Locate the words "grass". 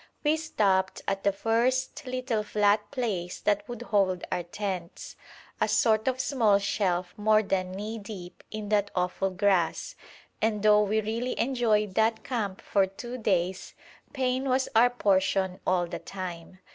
9.29-9.95